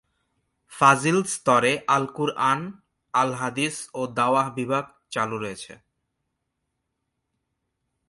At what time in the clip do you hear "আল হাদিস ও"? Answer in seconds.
3.13-4.01